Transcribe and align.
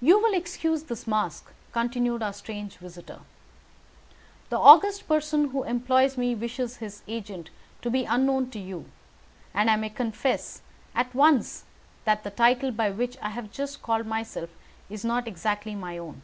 "You 0.00 0.18
will 0.20 0.32
excuse 0.32 0.84
this 0.84 1.06
mask," 1.06 1.52
continued 1.70 2.22
our 2.22 2.32
strange 2.32 2.78
visitor. 2.78 3.18
"The 4.48 4.58
august 4.58 5.06
person 5.06 5.48
who 5.50 5.64
employs 5.64 6.16
me 6.16 6.34
wishes 6.34 6.76
his 6.78 7.02
agent 7.06 7.50
to 7.82 7.90
be 7.90 8.06
unknown 8.06 8.48
to 8.52 8.58
you, 8.58 8.86
and 9.52 9.68
I 9.70 9.76
may 9.76 9.90
confess 9.90 10.62
at 10.94 11.14
once 11.14 11.66
that 12.06 12.24
the 12.24 12.30
title 12.30 12.72
by 12.72 12.90
which 12.90 13.18
I 13.20 13.28
have 13.28 13.52
just 13.52 13.82
called 13.82 14.06
myself 14.06 14.48
is 14.88 15.04
not 15.04 15.28
exactly 15.28 15.74
my 15.74 15.98
own." 15.98 16.22